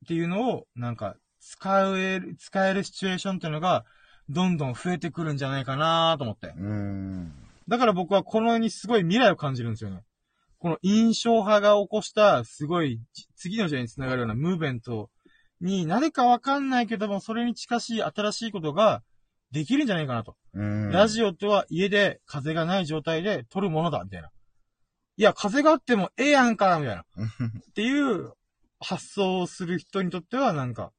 [0.04, 3.86] っていうのを、なんか、使える、使えるシチュエーションっていうのが、
[4.28, 6.54] どんどん増えてくるんじゃないかなと思って。
[6.58, 7.32] うん。
[7.68, 10.04] だから僕はこの絵にすごい未来を感じるんですよね。
[10.58, 15.12] この印象派が起こしたすごいじ次の時代につながるようなムーブメント
[15.66, 19.02] になるかわかんないけども、それに近しい新しいことが
[19.52, 20.36] できるんじゃないかなと。
[20.54, 20.92] うん。
[20.92, 24.30] ラジオとは家で風がない状態で撮るものだ、みたいな。
[25.18, 27.02] いや、風があってもええやんか、みたいな。
[27.02, 28.34] っていう
[28.80, 30.92] 発想をする人にとってはなんか、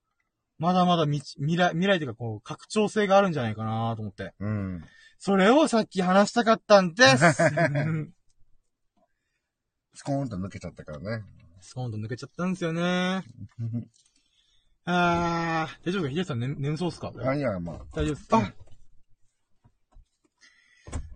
[0.58, 4.34] まだまだ未未来、未来というかこう、拡張性があるんじゃないかなと思って。
[4.40, 4.84] うん。
[5.18, 7.42] それをさっき話したかったんです。
[7.42, 7.44] う
[7.86, 8.12] ん
[9.94, 11.24] スコーンと抜けちゃったからね。
[11.60, 13.22] スコーンと抜けちゃったんですよね。
[14.88, 16.08] あー、大丈夫か？
[16.10, 17.12] ヒデさん、ね、眠そうっすか？
[17.24, 17.78] あ、いや、まあ。
[17.92, 18.52] 大丈夫っすか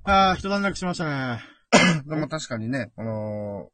[0.03, 1.05] あー、一段落しました
[1.37, 1.41] ね。
[2.05, 3.71] でも確かにね、あのー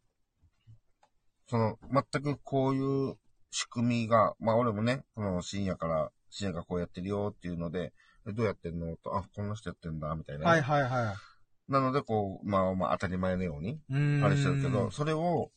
[1.49, 1.79] その、
[2.13, 2.81] 全くこうい
[3.13, 3.17] う
[3.53, 7.93] 仕組みが、まあ俺もね、この深夜から、深夜がこうやってるよっていうので、
[8.29, 8.97] えどうやってんの？
[8.97, 10.45] と、あ、こんな人やってんだ、みたいな。
[10.47, 11.15] はいはいは
[11.69, 11.73] い。
[11.73, 13.81] なので、こう、まあまあ当たり前のように。
[14.23, 15.53] あれしてるけど、それを、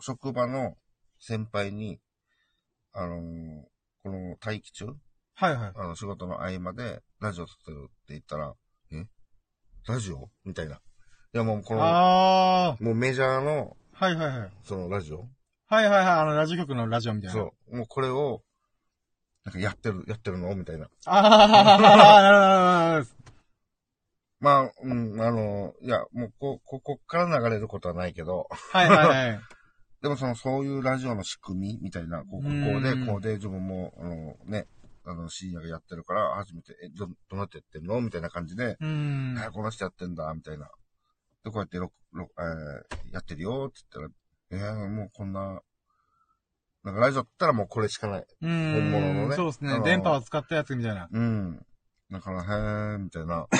[0.00, 0.76] 職場の
[1.18, 1.98] 先輩に、
[2.98, 3.20] あのー
[4.02, 4.86] この待機中、
[5.34, 5.72] はいはい。
[5.74, 8.54] あの、仕事の合間で、ラジオ撮ってるって言ったら、
[8.92, 9.04] え？
[9.88, 10.30] ラジオ？
[10.44, 10.76] みたいな。
[10.76, 10.78] い
[11.32, 14.50] や、もうこの、もうメジャーの、はいはいはい。
[14.62, 15.26] そのラジオ？
[15.68, 17.34] はいはいはい、あの、ラジオ局のラジオみたいな。
[17.34, 17.76] そう。
[17.76, 18.42] もうこれを、
[19.44, 20.54] なんかやってる、やってるの？
[20.54, 20.88] みたいな。
[21.04, 21.28] あー、
[21.64, 23.16] なるほどなるほど。
[24.38, 29.40] まあ、うん、あの、いや、もうこ、ここっから流れることはないけど、はいはいはい。
[30.02, 34.66] でもその、そういうラジオの仕組みみたいな、こうこううんで、こうで、自分も、あの、ね、
[35.04, 38.86] あの、深夜がやってるから、初めて、え、ど、どうなってやってんのみたいな感じで、うー
[39.34, 39.38] ん。
[39.38, 40.68] あこの人やってんだ、みたいな。
[41.44, 45.60] で、こうやってろ、ろ、えーやってるよ、って言ったら、えー、もうこんな、
[46.84, 48.26] なんかラジオって言ったらもうこれしかない。
[48.42, 48.90] うーん。
[48.90, 51.08] 本物のねそうですね電波を使ったやつみたいな。
[51.10, 51.66] うん。
[52.10, 53.46] だから、へー、みたいな。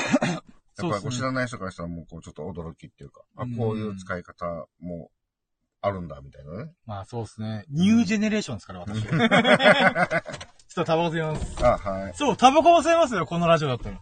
[0.79, 5.11] やっぱり知らない人からしたらもうこうちょっと驚きっていうか、あうん、こういう使い方も
[5.87, 6.73] あるんだ、みたいなね。
[6.87, 7.65] まあそうですね。
[7.71, 9.03] ニュージェネレーションですから、私。
[10.77, 11.65] ちょっとタバコ吸います。
[11.65, 12.15] あ、はい。
[12.15, 14.01] そう、タバコも吸えますよ、このラジオだったら。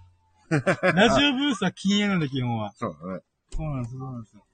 [0.92, 2.72] ラジオブースは禁煙なんで、基本は。
[2.74, 3.20] そうだね。
[3.54, 4.44] そうなんです、そうなんですよ。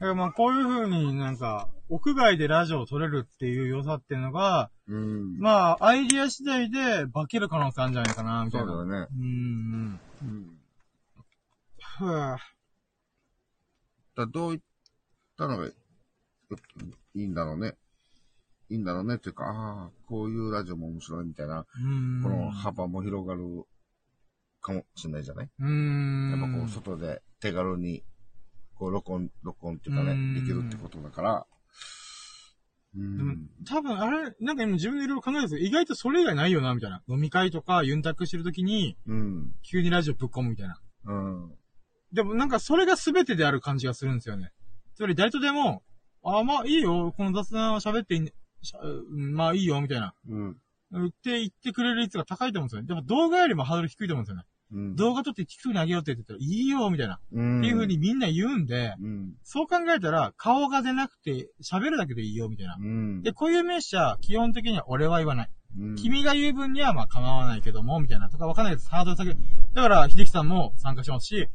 [0.00, 5.38] だからまあ、こういう風になんか、屋外でラジオを撮れるっていう良さっていうのが、うん。
[5.38, 8.72] まあ、アイディア次第で化ける可能性あるんじゃないかな、みたいうな。
[8.72, 9.08] そだよね。
[9.10, 10.00] うーん。
[10.22, 10.58] うん。
[11.98, 12.36] ふぅ。
[14.18, 14.60] だどういっ
[15.36, 15.72] たのがい
[17.14, 17.74] いんだろうね。
[18.68, 21.64] いいんだろうねっていうか、ああ、こういうラジオも面白いみたいな。
[22.22, 23.64] この幅も広がる
[24.60, 25.48] かもしれないじゃない？
[26.32, 28.02] やっぱこう、外で手軽に、
[28.74, 31.46] こう、録音、録音っていうかね、うんできるってことだから、
[32.96, 33.48] うでもん。
[33.66, 37.02] 多分、あれ、なんか今自分でいろいろ考えたんですけど、意外とそれ以外ないよな、みたいな。
[37.08, 39.54] 飲み会とか、ユンタクしてるときに、うん。
[39.62, 40.80] 急にラジオぶっ込むみたいな。
[41.04, 41.52] うん。
[42.12, 44.52] でもなんかそれが全てである感じがするんですよね。
[44.94, 45.82] つまり誰とでも、
[46.22, 48.32] あ、まあいいよ、この雑談は喋っていい
[49.10, 50.14] まあいいよ、みたいな。
[50.28, 50.56] うん。
[50.90, 52.88] 言って言ってくれる率が高いと思うんですよね。
[52.88, 54.44] でも動画よりもハードル低いと思うんですよね。
[54.72, 54.96] うん。
[54.96, 57.20] 動画撮って TikTok にあげようって言ってたら、いいよ、みたいな。
[57.32, 57.60] うん。
[57.60, 59.34] っていう風にみんな言うんで、うん。
[59.42, 62.76] そう考えたら、顔が出なくて喋るだけでいいよ、みたいな。
[62.78, 63.22] うん。
[63.22, 65.50] で、こういう名詞は、基本的には俺は言わない。
[65.78, 68.30] うん、君が言う分にはまあ構わないけども、みたいな。
[68.30, 68.88] とかわかんないです。
[68.90, 69.36] ハードル下げる。
[69.74, 71.48] だから、秀樹さんも参加しますし、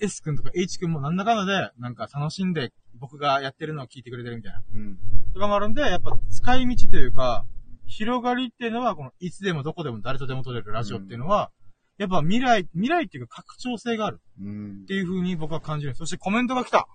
[0.00, 4.62] S 君とか H 君もなんだかんだで、なんか楽しんで僕がやってるのを聞いてくれてるみたいな。
[4.74, 4.98] うん。
[5.32, 7.44] とかもあるんで、やっぱ使い道というか、
[7.86, 11.50] 広がりっていうのは、この、いつでもどこでも誰とでも撮れるラジオっていうのは、
[11.98, 15.94] やっぱ未来、未来っていうか拡張性があるうんっていう風に僕は感じる。
[15.94, 16.86] そしてコメントが来た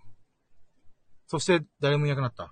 [1.26, 2.52] そして、誰もいなくなった。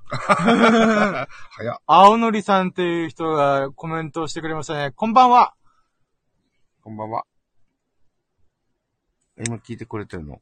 [1.51, 1.77] 早っ。
[1.85, 4.91] 青のりさんっていう人がコメントをしてくれましたね。
[4.91, 5.53] こんばんは
[6.81, 7.25] こんばんは。
[9.45, 10.41] 今聞いてくれてるの？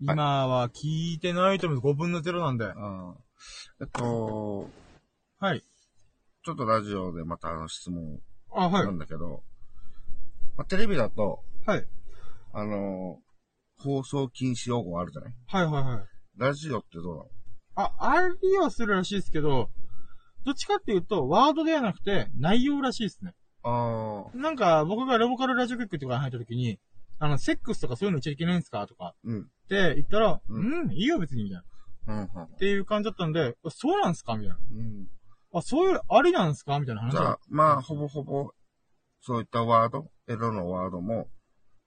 [0.00, 1.80] 今は聞いてないと思う。
[1.80, 2.64] 5分の0なんで。
[2.64, 3.14] うん。
[3.80, 4.68] えっと、
[5.38, 5.62] はい。
[6.44, 8.20] ちょっとラジオでまたあの質問
[8.52, 8.90] あ、はいな。
[8.90, 9.42] んだけど、
[10.56, 11.86] まあ、テレビだと、はい。
[12.52, 13.18] あの
[13.78, 15.34] 放送禁止用語あるじゃない？
[15.46, 16.04] はいはいはい。
[16.36, 17.28] ラジオってどうなの？
[17.76, 19.68] あ、ありはするらしいですけど、
[20.44, 23.34] どっちかっていうと、ワードではなくて、内容らしいですね。
[23.64, 26.78] ああ、なんか、僕がロボカルラジオ局とかに入った時に、
[27.18, 28.86] あの、セックスとかそういうの言っちゃいけないんですか？
[28.86, 29.42] とか、うん。
[29.42, 31.62] って言ったら、ううんん、いいよ別に、みたいな。
[31.62, 34.34] っうん、うんていう感じだったんで、あそうなんすか？
[34.36, 34.56] みたいな。
[34.56, 35.08] うん。
[35.54, 36.78] あ、そういう、ありなんすか？
[36.80, 38.50] みたいな話だじゃあ、まあ、ほぼほぼ、
[39.20, 41.28] そういったワード、エロのワードも、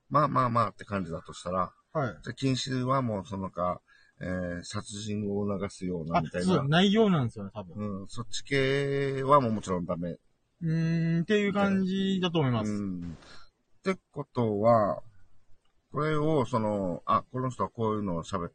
[0.09, 2.15] まあまあまあって感じだとしたら、はい。
[2.23, 3.81] じゃあ禁止はもうそのか、
[4.19, 6.63] えー、殺人を促すようなあみたい、そう、な。
[6.63, 7.75] 内容なんですよね、多分。
[8.01, 10.11] うん、そっち系はもうもちろんダメ。
[10.11, 12.71] うーん、っていう感じだと思います。
[12.71, 13.17] うん。
[13.79, 15.03] ってことは、
[15.91, 18.51] これを、その、あ、この人はこういうのを喋っ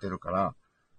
[0.00, 0.54] てるから、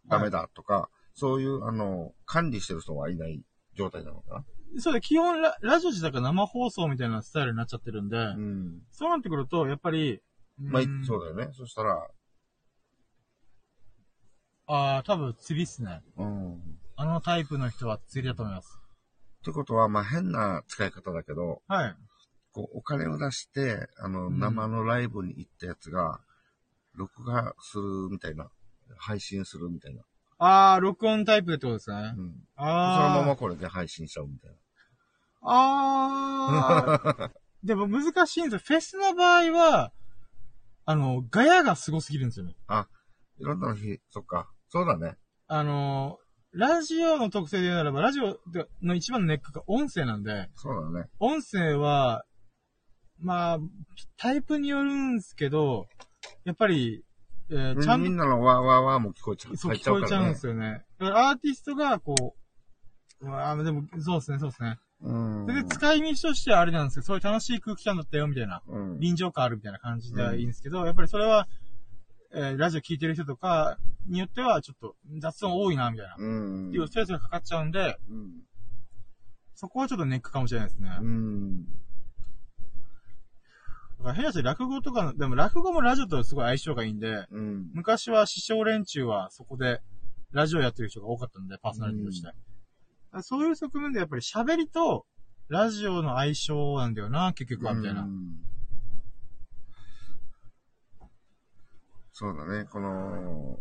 [0.07, 3.41] ダメだとか、そういう、あの、管理してる人はいない
[3.75, 4.43] 状態なのか
[4.79, 8.81] そうで、基本ラ、ラジオ自体が生放送みたいなスタイルになっちゃってるんで、なうん。
[8.91, 10.21] そうなってくると、やっぱり、
[10.57, 11.53] まあ、うんそうだよね。
[11.53, 12.07] そしたら、
[14.65, 16.01] ああ、多分釣りっすね。
[16.17, 16.53] うん。
[16.53, 16.57] っ
[16.95, 18.79] あのタイプの人は釣りだと思います。
[19.43, 21.95] てことは、まあ、変な使い方だけど、はい。
[22.53, 26.19] こう、お金を出して、あの、うん生のライブに行ったやつが、
[26.95, 28.49] 録画するみたいな、
[28.97, 30.03] 配信するみたいな。
[30.37, 32.21] ああ、録音タイプってことですねう。
[32.21, 32.31] ん。
[32.55, 33.15] そああ。
[33.15, 34.57] のままこれで配信しちゃうみたいな。
[35.41, 37.31] ああ。
[37.63, 38.59] でも難しいんですよ。
[38.59, 39.91] フェスの場合は、
[40.85, 42.55] あの、ガヤがすごすぎるんですよね。
[43.39, 44.49] いろんな日、そっか。
[44.69, 45.15] そうだね。
[45.47, 46.19] あの、
[46.51, 48.37] ラジオの特性で言うならば、ラジオ
[48.81, 51.09] の一番のネックが音声なんで、そうだね。
[51.19, 52.25] 音声は、
[53.23, 53.59] まあ、
[54.17, 55.87] タイプによるんですけど、
[56.43, 57.03] やっぱり、
[57.49, 59.57] えーちゃんとみんなのわーわーわーも聞こえちゃう。
[59.57, 60.83] そう聞こえちゃうんねですよね。
[60.99, 62.35] だからアーティストが、こ
[63.21, 64.77] う、うわーでも、そうですね、そうですね。
[65.01, 65.45] うん。
[65.45, 68.61] で、使い道としてはあれなんですけど、そういう楽しい空気感だったよ、みたいな。
[68.67, 68.99] うん。
[68.99, 71.47] 臨場感あるみたいな感じではいいんですけど、やっぱりそれは、
[72.33, 76.13] えーラジオ聞いてる人とかによっては、ちょっと雑音多いな、みたいな。
[76.15, 76.71] っうん。
[76.71, 78.31] ていうストレスがかかっちゃうんで、うん。
[79.55, 80.89] そこはちょっとネックかもしれないですね。
[81.01, 81.65] うん。
[84.03, 87.71] だから変な話、落語とかの、でも落語もラジオとすごい相性がいいんで、うん。
[87.73, 89.81] 昔は師匠連中はそこで
[90.31, 92.27] ラジオやってる人が多かったんで、パーソナリティとして。
[92.27, 92.37] だか
[93.11, 95.05] らそういう側面でやっぱり喋りと
[95.47, 98.01] ラジオの相性なんだよな、結局は、みたいな。
[98.01, 98.39] うん
[102.15, 102.65] そうだね。
[102.65, 103.59] この、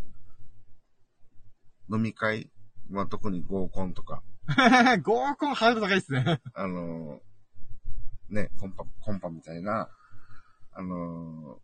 [1.90, 2.50] 飲み会、
[2.90, 4.22] まあ、特に合コンとか、
[5.02, 6.38] 合コンハードル高いっすね。
[6.52, 7.22] あの
[8.28, 9.88] ね、コンパ、コンパみたいな、
[10.74, 11.58] あの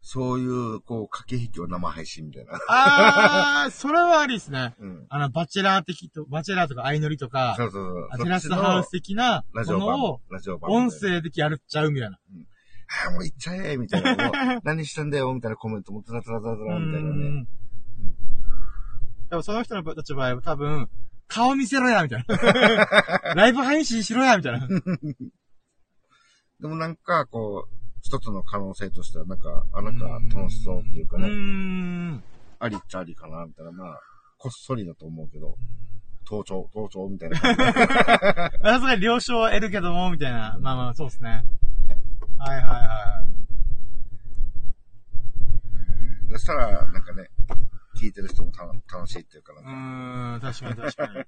[0.00, 2.52] そういう、こう、駆け引きを生配信みたいな。
[2.68, 4.74] あー、それはありですね。
[4.78, 5.06] うん。
[5.10, 8.24] あの、バチェラー的と、バチェラーとか相乗りとか、そうそうそう。
[8.24, 10.70] テラスハウス的なラジオ版ものを、ラジオ版。
[10.70, 12.16] 音声でやるっちゃうみたいな。
[12.16, 14.14] ああ、もう行っちゃえみたいな。
[14.16, 17.26] もう 何してんだよみたいなコメントもつらつらつらつらみたいなね。
[17.26, 17.48] うん
[19.28, 20.88] でもその人のたちの場合は多分、
[21.26, 22.34] 顔見せろやみたいな。
[23.36, 24.66] ライブ配信しろやみたいな。
[26.60, 27.77] でもなんか、こう、
[28.08, 32.24] 一つの可能性としては、なんか、あなんか楽しそうっていうかね、ん。
[32.58, 33.72] ありっちゃありかな、みたいな。
[33.72, 34.00] まあ、
[34.38, 35.58] こっそりだと思うけど、
[36.24, 40.56] 盗聴、盗聴みたいな さすがに了承は得るけども、みたいな。
[40.58, 41.44] まあまあ、そうですね。
[42.38, 43.26] はいはいは
[46.32, 47.28] そしたら、なんかね、
[47.94, 49.56] 聞いてる人もた楽しいっていうかい。
[49.56, 51.24] うなんか、ーん、確かに確かに。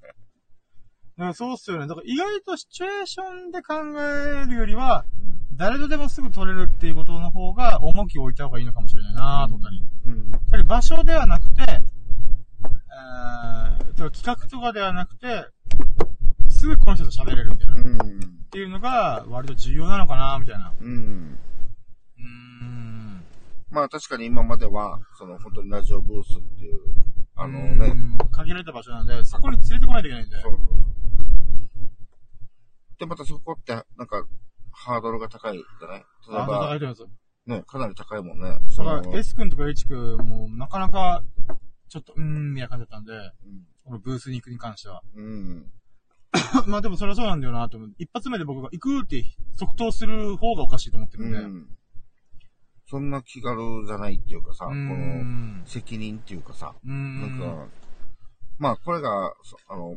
[1.20, 1.87] だからそうっすよね。
[1.87, 5.04] だから意外とシチュエーションで考えるよりは、
[5.54, 9.85] 誰とでもすぐ撮れるっていうことの方が重きを置いた方がいいのかもしれないなと思ったり。
[10.06, 10.30] うん。
[10.30, 15.44] やっぱり場所ではなくて、えー、と企画とかではなくて、
[16.48, 17.74] すぐこの人と喋れるみたいな。
[17.74, 18.20] っうん。
[18.50, 20.72] ていうのが割と重要なのかなみたいな。
[20.80, 20.88] うん。
[20.88, 23.24] ううーん。
[23.70, 26.80] まあ確かに今までは、その本当にラジオブースっていう、
[27.37, 30.40] あのね、うーん限られた場所なんで、そこに連れてこないといけないんで。
[30.40, 30.80] そうそう
[33.00, 33.06] そう。
[33.06, 34.26] で、またそこって、なんか、
[34.72, 35.98] ハードルが高いじゃない？
[35.98, 37.06] 例えあ、高ばい、と思います。
[37.46, 38.58] ね、かなり高いもんね。
[38.76, 41.22] だから、S 君とか H 君も、なかなか、
[41.88, 43.32] ちょっと、うーん、みたいな感じだったんで、
[43.84, 45.02] このブースに行くに関しては。
[45.14, 45.24] うん。
[45.24, 45.72] うん。
[46.66, 47.94] まあでもそれはそうなんだよなと思う。
[47.98, 49.24] 一発目で僕が行くって
[49.56, 51.38] 即答する方がおかしいと思ってるんで。
[51.38, 51.76] ううん。
[52.86, 55.62] そんな気軽じゃないっていうかさ、ーこの、ん。
[55.66, 57.38] 責任っていうかさ、うーなんん。
[57.38, 57.68] か、
[58.58, 59.96] まあ、これが、そあの、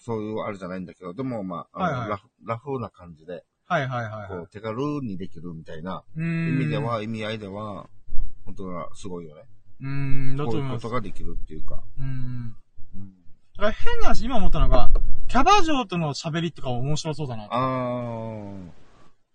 [0.00, 4.28] そういうあれじゃないんだけど、でもまあ、あのはいはいラフラフな感じで、はいはいはいはい。
[4.28, 6.78] こう、手軽にできるみたいなうーん意味で。
[6.78, 7.88] は、意味合いでは、
[8.44, 9.42] 本当はすごいよね。
[9.80, 9.88] うー
[10.32, 10.82] ん、だことういいます。
[10.82, 11.84] ことができるっていうか。
[11.98, 12.06] うーん。
[12.06, 13.12] うん。
[13.56, 14.88] だから変な話、今思ったのが、
[15.28, 17.46] キャバ嬢との喋りとかも面白そうだな。
[17.50, 18.70] あー。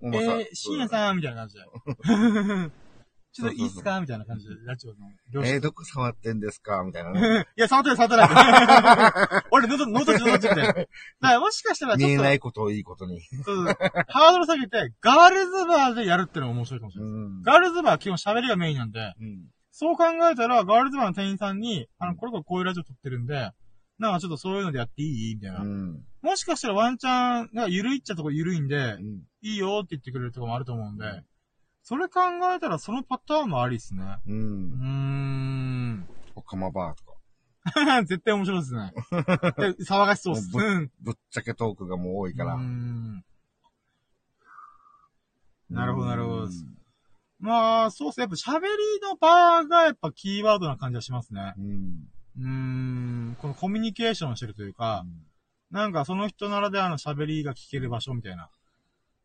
[0.02, 1.62] えー、深夜さんみたいな感じで。
[3.36, 4.00] ちょっといいっすか？
[4.00, 4.96] みたいな感じで、ラジオの
[5.30, 6.84] 両親えー、どこ触ってんですか？
[6.86, 7.46] みたいなね。
[7.58, 9.44] いや、触ってない、触ってない。
[9.52, 10.62] 俺、喉、喉ちょっとなっちゃって。
[10.62, 10.88] だか
[11.20, 13.20] らもしかしたらちょっと、見えないことをいいことに。
[13.44, 17.12] そうハードル下げて、ガールズバーでやるってのが面白いかもしれない。
[17.12, 17.42] うん。
[17.42, 19.50] ガールズバーは基本喋りがメインなんで、うん。
[19.72, 23.52] そう考えたら、ガールズバーの店員さんに、あの、これこれこういうラジオ撮ってるんで、
[24.00, 25.36] なんかちょっとそういうのでやっていい？
[25.36, 25.60] みたいな。
[25.60, 26.02] うん。
[26.22, 29.24] もしかしたらワンチャン、が緩いっちゃとこ緩いんでう、ん。
[29.42, 31.06] いいよって言ってくれるとこもあると思うんで、
[31.86, 32.20] それ考
[32.56, 34.02] えたらそのパターンもありっすね。
[34.26, 34.34] う。
[34.34, 34.86] うんー
[36.02, 36.08] ん。
[36.34, 38.02] おかまバーとか。
[38.06, 38.92] 絶対面白いですね。
[39.12, 40.52] で騒がしそうっす。
[40.52, 40.92] もううん。
[41.02, 42.56] ぶっちゃけトークがもう多いから。
[42.56, 43.24] うーん
[45.70, 46.50] なるほど、なるほどうん。
[47.40, 48.24] まあ、そうっすね。
[48.24, 48.68] やっぱ喋り
[49.02, 51.54] の場がやっぱキーワードな感じはしますね。
[51.56, 52.08] うん。
[52.40, 53.38] うーん。
[53.40, 55.06] このコミュニケーションをしてるというか、
[55.70, 58.50] なんかその人ならではの喋りが聞ける場所みたいな。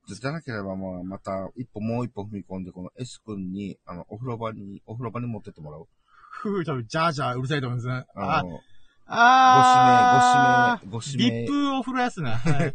[0.09, 5.87] じゃなければ、まあ、また、一歩、もう一歩踏み込んで、この S 君に、あの、お風呂場に、お風呂場に持ってってもらう。
[6.31, 8.07] ふう、多分、ジャージャーうるさいと思うんですね。
[8.17, 8.61] ああ、の、
[9.07, 12.31] あー、ご指名、ご指名、ご指名、ビップお風呂やすね。
[12.33, 12.75] はい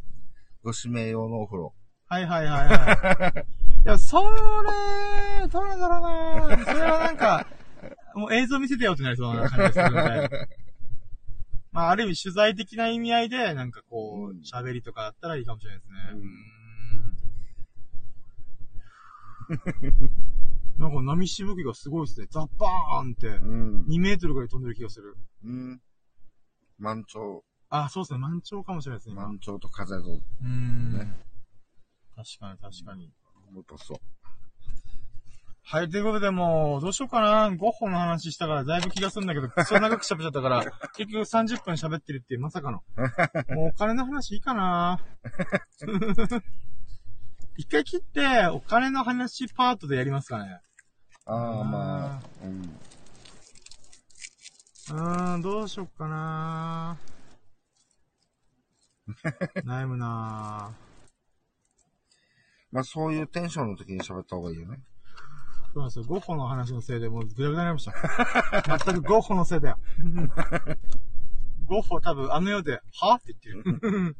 [0.63, 1.73] ご指名用のお風呂。
[2.07, 3.45] はいはいはいはい。
[3.85, 7.47] いや、それ、どうなんだろうなそれはなんか、
[8.15, 10.47] もう映像見せてよってなりそうな感じがするので。
[11.71, 15.97] まあ、ある意味取材的な意味合いで、なんかこうんう、喋りとかだったらいいかもしれないですね。
[16.13, 16.54] うんうん
[20.77, 22.27] なんか波しぶきがすごいですね。
[22.29, 23.85] ザッバーンって、うん。
[23.87, 25.15] 2メートルぐらい飛んでる気がする。
[25.43, 25.81] うん。
[26.77, 28.19] 満潮、あ、そうですね。
[28.19, 29.13] 満潮かもしれないですね。
[29.13, 30.93] 今満潮と風と、うーん。
[30.93, 31.17] ね
[32.15, 33.11] 確かに確かに。
[33.51, 33.97] もっとそう。
[35.67, 37.49] はい、ということでもう、どうしようかな。
[37.55, 40.63] ゴッホの話したからだいぶ気がするんだけど、それ長く喋っちゃったから、
[40.95, 42.83] 結局30分喋ってるっていうまさかの。
[43.55, 44.99] もうお金の話いいかな。
[47.57, 50.59] 一回切って、お金の話パートでやりますかね。
[51.25, 52.47] ああ、まあ、う
[55.33, 55.37] ん。
[55.37, 56.97] ん、どうしよっかな。
[59.65, 60.71] 悩むな
[62.71, 64.79] まあ、そういうテンションの時に喋った方がいいよね。
[65.73, 66.05] そうなんですよ。
[66.05, 67.93] ゴッホの話のせいでもうぐだぐだになりました。
[68.85, 69.77] 全くゴッホのせいだよ。
[71.67, 73.15] ゴッホ多分あの世で、は？
[73.15, 74.17] って言ってる。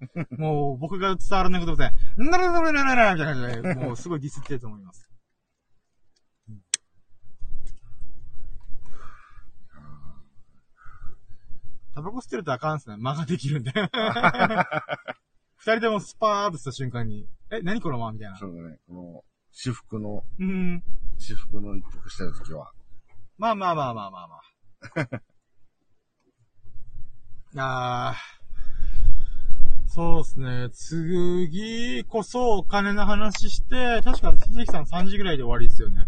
[0.36, 5.10] もう僕が伝わらないことで、ならならならならみたいな感じで、もうすごいディスってると思います。
[11.94, 12.98] タバコ吸ってるとあかんっすね。
[12.98, 13.72] 間ができるんで。
[15.56, 18.12] 二人ともスパーっとした瞬間に、え、何この間？
[18.12, 18.36] みたいな。
[18.36, 18.78] そうだね。
[18.86, 20.82] この、私服の、うん。
[21.16, 22.70] 私服の一服してる時は。
[23.38, 25.20] まあまあまあまあまあまあ。
[28.10, 28.35] あー
[29.96, 30.68] そうですね。
[30.74, 36.04] 次こそお金の話して、確か鈴木さん3時ぐらいで終わりですよね。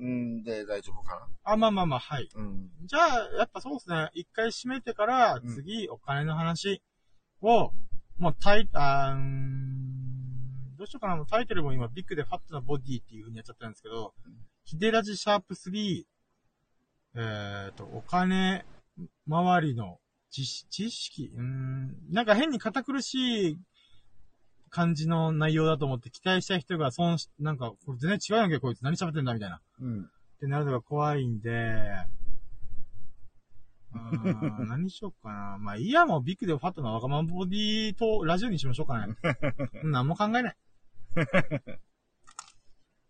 [0.00, 2.28] うん、で、大丈夫かあ、まあまあまあ、はい。
[2.34, 2.68] なうん。
[2.84, 4.10] じゃあ、やっぱそうですね。
[4.14, 6.82] 一回閉めてから、うん次、お金の話
[7.40, 7.70] を、
[8.18, 11.24] もうタイ、あーうーんどうしようかな。
[11.24, 14.12] タイトルも今、ビッグでファットなボディっていう風にやっちゃったんですけど、
[14.64, 16.02] ヒデラジシャープ3、
[17.14, 18.64] えっ、と、お金
[19.28, 20.00] 周りの
[20.44, 23.58] 知識、うーん、なんか変に堅苦しい
[24.70, 29.60] 感じの内容だと思って期待した人が損し、なんか、これ全然違うやんけ、こいつ何喋ってんだみたいな。
[29.80, 30.02] うん。
[30.02, 31.50] ってなるのが怖いんで、
[33.94, 35.58] うーん 何しよっかな。
[35.58, 39.16] まあいいや、もうビッグでファットな若者ボディとラジオにしましょうかね。
[39.84, 40.56] 何も考えない。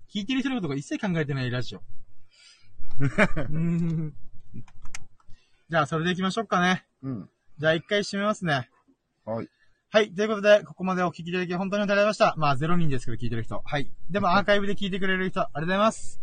[0.09, 1.83] 聞いてる人のことが一切考えてないラジオ。
[3.01, 4.15] うーん
[5.69, 6.87] じゃあ、それで行きましょうかね。
[7.07, 7.31] うん。
[7.59, 8.69] じゃあ、一回締めますね。
[9.25, 9.49] はい。
[9.91, 10.13] はい。
[10.13, 12.35] ということで、ここまでお聞きいただき本当にありがとうございました。
[12.37, 13.63] まあ、0人ですけど聞いてる人。
[13.65, 13.89] はい。
[14.11, 16.21] でもアーカイブで聞いてくれる人、ありがとうございます。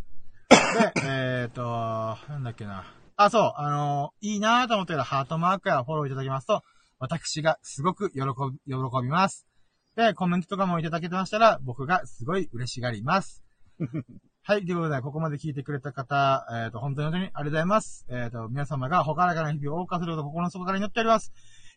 [0.49, 0.57] で、
[1.07, 2.83] えーと、なんだっけな。
[3.15, 6.63] あ、そう、あのいいなと思ったらハートマークやフォローいただけますと、
[6.99, 9.47] 私がすごく喜び、喜びます。
[9.95, 13.43] で、コメントとかもいただけてましたら、僕がすごい嬉しがります。
[14.45, 14.65] はい。
[14.65, 18.05] ということで、ここまで聞いてくれた方、えっ、と、本当に本当にありがとうございます。
[18.09, 21.31] えっ、と、皆様がほからかな日々を謳歌すること心の底から祈っております。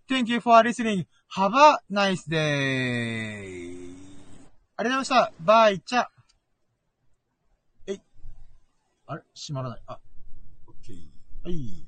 [0.09, 1.07] Thank you for listening.
[1.37, 3.95] Have a nice day.
[4.77, 5.33] ありがとうございました。
[5.39, 6.07] バイチャ。
[7.87, 8.01] えい。
[9.07, 9.23] あれ？
[9.33, 9.83] 閉まらない。
[9.87, 10.01] あ、
[10.67, 10.93] OK。
[11.45, 11.85] はい。